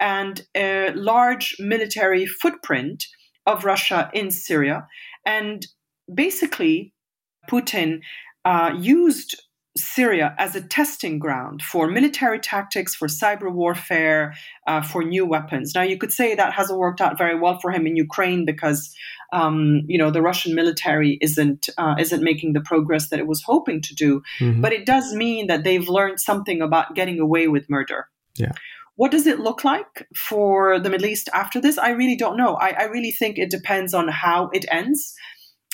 [0.00, 3.06] and a large military footprint
[3.46, 4.86] of Russia in Syria.
[5.24, 5.66] And
[6.12, 6.92] basically,
[7.48, 8.00] Putin
[8.44, 9.42] uh, used
[9.76, 14.34] Syria as a testing ground for military tactics, for cyber warfare,
[14.66, 15.72] uh, for new weapons.
[15.74, 18.94] Now, you could say that hasn't worked out very well for him in Ukraine because,
[19.32, 23.42] um, you know, the Russian military isn't uh, isn't making the progress that it was
[23.42, 24.22] hoping to do.
[24.40, 24.60] Mm-hmm.
[24.60, 28.08] But it does mean that they've learned something about getting away with murder.
[28.36, 28.52] Yeah.
[28.96, 31.76] What does it look like for the Middle East after this?
[31.76, 32.54] I really don't know.
[32.54, 35.14] I, I really think it depends on how it ends,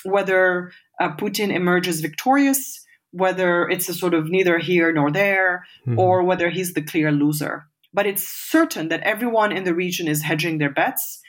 [0.04, 2.81] whether uh, Putin emerges victorious,
[3.12, 5.98] whether it's a sort of neither here nor there, mm-hmm.
[5.98, 7.66] or whether he's the clear loser.
[7.94, 11.20] But it's certain that everyone in the region is hedging their bets.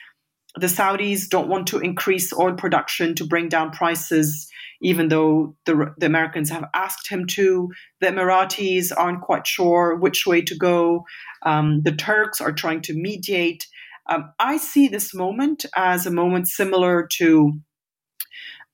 [0.56, 4.50] The Saudis don't want to increase oil production to bring down prices
[4.84, 7.72] even though the, the Americans have asked him to.
[8.02, 11.06] The Emiratis aren't quite sure which way to go.
[11.44, 13.66] Um, the Turks are trying to mediate.
[14.10, 17.54] Um, I see this moment as a moment similar to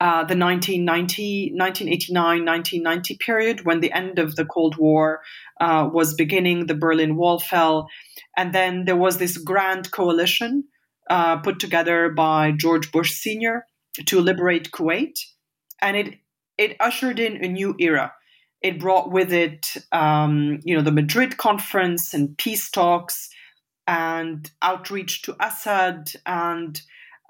[0.01, 5.21] uh, the 1990, 1989, 1990 period when the end of the Cold War
[5.59, 7.87] uh, was beginning, the Berlin Wall fell,
[8.37, 10.63] and then there was this grand coalition
[11.09, 13.65] uh, put together by George Bush Sr.
[14.05, 15.19] to liberate Kuwait
[15.81, 16.15] and it
[16.57, 18.13] it ushered in a new era.
[18.61, 23.29] it brought with it, um, you know, the Madrid conference and peace talks
[23.87, 26.81] and outreach to Assad and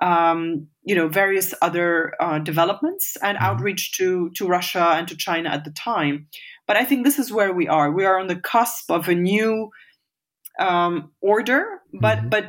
[0.01, 3.45] um, you know various other uh, developments and mm-hmm.
[3.45, 6.27] outreach to to Russia and to China at the time.
[6.67, 7.91] But I think this is where we are.
[7.91, 9.69] We are on the cusp of a new
[10.59, 12.29] um, order, but mm-hmm.
[12.29, 12.45] but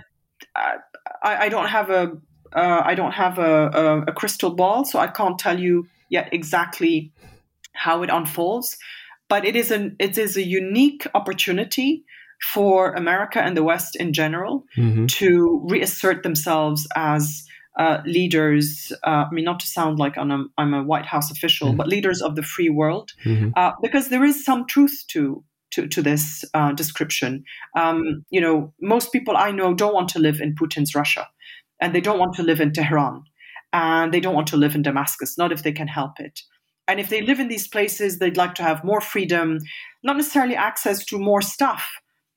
[0.54, 0.76] uh,
[1.22, 2.12] I, I, don't have a
[2.54, 6.28] uh, I don't have a, a, a crystal ball, so I can't tell you yet
[6.32, 7.12] exactly
[7.72, 8.76] how it unfolds.
[9.28, 12.04] But it is an it is a unique opportunity
[12.42, 15.06] for America and the West in general mm-hmm.
[15.06, 17.44] to reassert themselves as
[17.78, 18.92] uh, leaders.
[19.06, 21.76] Uh, I mean, not to sound like I'm a, I'm a White House official, mm-hmm.
[21.76, 23.50] but leaders of the free world, mm-hmm.
[23.56, 25.44] uh, because there is some truth to.
[25.74, 27.44] To, to this uh, description,
[27.76, 31.28] um, you know, most people I know don't want to live in Putin's Russia,
[31.80, 33.22] and they don't want to live in Tehran,
[33.72, 36.40] and they don't want to live in Damascus, not if they can help it.
[36.88, 39.58] And if they live in these places, they'd like to have more freedom,
[40.02, 41.88] not necessarily access to more stuff,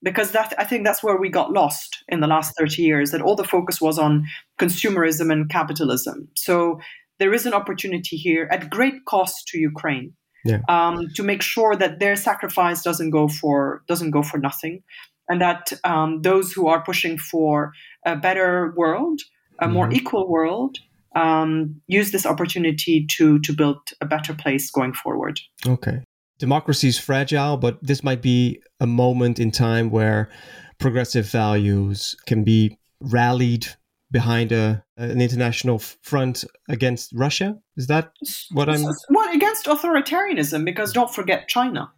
[0.03, 3.21] because that I think that's where we got lost in the last 30 years that
[3.21, 4.27] all the focus was on
[4.59, 6.27] consumerism and capitalism.
[6.35, 6.79] So
[7.19, 10.59] there is an opportunity here at great cost to Ukraine yeah.
[10.67, 14.83] um, to make sure that their sacrifice doesn't go for doesn't go for nothing,
[15.29, 17.71] and that um, those who are pushing for
[18.05, 19.21] a better world,
[19.59, 19.73] a mm-hmm.
[19.73, 20.79] more equal world,
[21.15, 25.39] um, use this opportunity to to build a better place going forward.
[25.65, 26.01] Okay
[26.43, 30.29] democracy is fragile, but this might be a moment in time where
[30.77, 33.65] progressive values can be rallied
[34.11, 37.55] behind a, an international front against Russia.
[37.77, 38.11] Is that
[38.51, 38.83] what I'm?
[39.09, 41.89] Well, against authoritarianism, because don't forget China.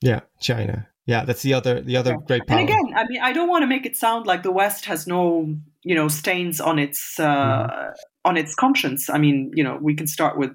[0.00, 0.86] Yeah, China.
[1.06, 2.26] Yeah, that's the other the other yeah.
[2.28, 2.60] great power.
[2.60, 5.08] And again, I mean, I don't want to make it sound like the West has
[5.08, 7.92] no, you know, stains on its uh, mm.
[8.24, 9.10] on its conscience.
[9.10, 10.52] I mean, you know, we can start with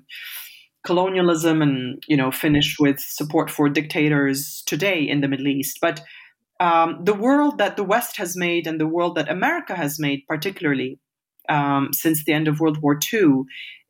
[0.84, 5.80] colonialism and you know finish with support for dictators today in the Middle East.
[5.82, 6.02] But
[6.60, 10.24] um, the world that the West has made and the world that America has made,
[10.28, 11.00] particularly
[11.50, 13.44] um, since the end of World War II,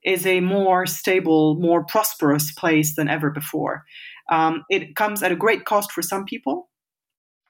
[0.04, 3.84] is a more stable, more prosperous place than ever before.
[4.32, 6.70] Um, it comes at a great cost for some people,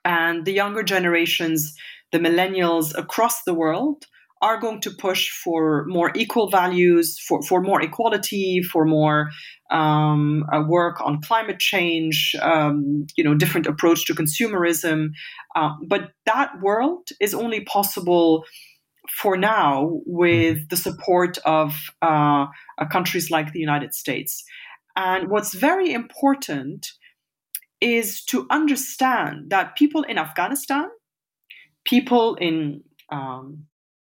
[0.03, 1.73] and the younger generations,
[2.11, 4.05] the millennials across the world,
[4.43, 9.29] are going to push for more equal values, for, for more equality, for more
[9.71, 15.11] um, uh, work on climate change, um, you know, different approach to consumerism.
[15.55, 18.43] Uh, but that world is only possible
[19.21, 22.45] for now with the support of uh,
[22.77, 24.43] uh countries like the United States.
[24.97, 26.91] And what's very important
[27.79, 30.87] is to understand that people in Afghanistan,
[31.85, 33.65] people in um,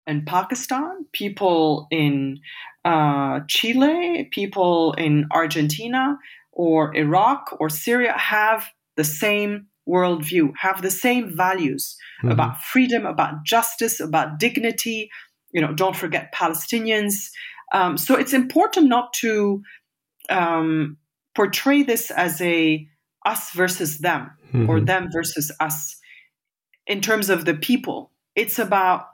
[0.06, 2.38] in Pakistan, people in
[2.84, 6.18] uh, Chile, people in Argentina
[6.52, 12.32] or Iraq or Syria have the same worldview, have the same values mm-hmm.
[12.32, 15.10] about freedom, about justice, about dignity.
[15.52, 17.30] You know, don't forget Palestinians.
[17.72, 19.62] Um, so it's important not to
[20.30, 20.96] um,
[21.34, 22.86] portray this as a
[23.24, 24.70] us versus them mm-hmm.
[24.70, 25.96] or them versus us
[26.86, 28.12] in terms of the people.
[28.36, 29.06] It's about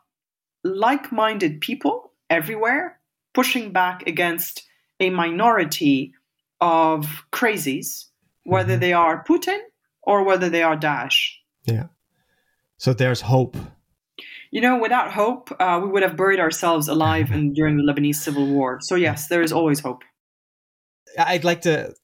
[0.65, 2.99] like minded people everywhere
[3.35, 4.63] pushing back against
[5.01, 6.15] a minority
[6.61, 8.07] of crazies,
[8.45, 8.81] whether mm-hmm.
[8.81, 9.59] they are Putin
[10.03, 11.31] or whether they are Daesh.
[11.65, 11.87] Yeah.
[12.77, 13.57] So there's hope.
[14.51, 18.17] You know, without hope, uh, we would have buried ourselves alive in, during the Lebanese
[18.17, 18.79] civil war.
[18.81, 20.03] So yes, there is always hope.
[21.19, 21.95] I'd like to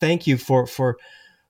[0.00, 0.98] thank you for for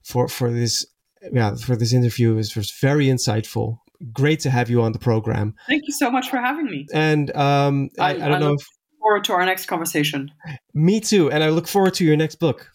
[0.04, 0.86] for for this
[1.32, 2.36] yeah for this interview.
[2.36, 3.78] It was very insightful
[4.12, 5.54] great to have you on the program.
[5.68, 6.86] Thank you so much for having me.
[6.92, 8.54] And um, I, I, I, don't I know.
[8.54, 8.66] If,
[9.00, 10.30] forward to our next conversation.
[10.74, 12.70] Me too, and I look forward to your next book.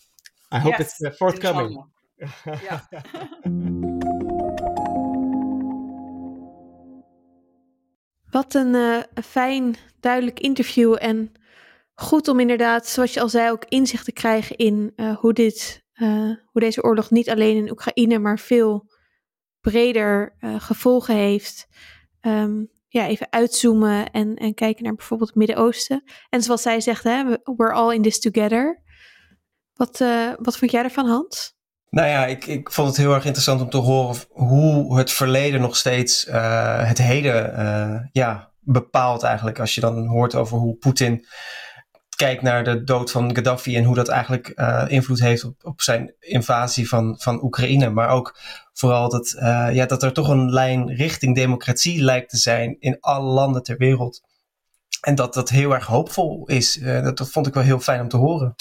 [0.51, 1.83] I hope yes, it's forthcoming.
[2.45, 2.79] yeah.
[8.29, 11.31] Wat een uh, fijn, duidelijk interview en
[11.93, 15.83] goed om inderdaad, zoals je al zei, ook inzicht te krijgen in uh, hoe, dit,
[15.95, 18.91] uh, hoe deze oorlog niet alleen in Oekraïne, maar veel
[19.71, 21.67] breder uh, gevolgen heeft.
[22.21, 26.03] Um, ja, even uitzoomen en, en kijken naar bijvoorbeeld het Midden-Oosten.
[26.29, 28.81] En zoals zij zegt, hè, we're all in this together.
[29.73, 31.55] Wat, uh, wat vond jij ervan, Hans?
[31.89, 35.61] Nou ja, ik, ik vond het heel erg interessant om te horen hoe het verleden
[35.61, 39.59] nog steeds uh, het heden ja, bepaalt eigenlijk.
[39.59, 41.25] Als je dan hoort over hoe Poetin
[42.17, 45.81] kijkt naar de dood van Gaddafi en hoe dat eigenlijk uh, invloed heeft op, op
[45.81, 47.89] zijn invasie van, van Oekraïne.
[47.89, 48.37] Maar ook
[48.73, 52.97] vooral dat, uh, ja, dat er toch een lijn richting democratie lijkt te zijn in
[52.99, 54.21] alle landen ter wereld.
[55.01, 56.77] En dat dat heel erg hoopvol is.
[56.77, 58.55] Uh, dat, dat vond ik wel heel fijn om te horen.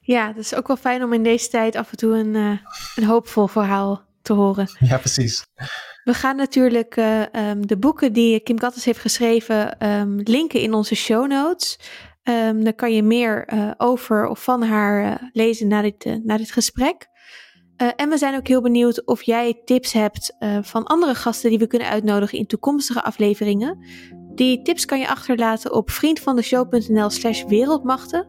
[0.00, 2.34] Ja, het is ook wel fijn om in deze tijd af en toe een,
[2.94, 4.68] een hoopvol verhaal te horen.
[4.90, 5.46] Ja, precies.
[6.04, 10.74] We gaan natuurlijk uh, um, de boeken die Kim Kattas heeft geschreven um, linken in
[10.74, 11.78] onze show notes.
[12.28, 16.50] Um, dan kan je meer uh, over of van haar lezen na dit, na dit
[16.50, 17.08] gesprek.
[17.96, 21.66] en we zijn ook heel benieuwd of jij tips hebt van andere gasten die we
[21.66, 23.78] kunnen uitnodigen in toekomstige afleveringen.
[24.34, 28.28] Die tips kan je achterlaten op vriendvandeshow.nl slash wereldmachten.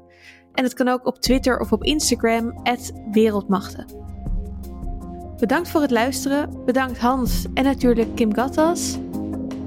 [0.53, 2.61] En het kan ook op Twitter of op Instagram,
[3.11, 3.85] wereldmachten.
[5.39, 6.63] Bedankt voor het luisteren.
[6.65, 8.97] Bedankt Hans en natuurlijk Kim Gattas.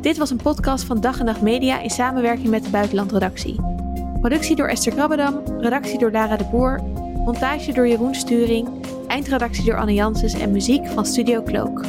[0.01, 3.82] Dit was een podcast van Dag en Nacht Media in samenwerking met de Buitenlandredactie.
[4.23, 6.81] Productie door Esther Krabbedam, redactie door Lara de Boer,
[7.25, 8.69] montage door Jeroen Sturing,
[9.07, 11.85] eindredactie door Anne Janssens en muziek van Studio Cloak.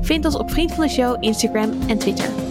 [0.00, 2.47] Vind ons op Vriend van de Show, Instagram en Twitter.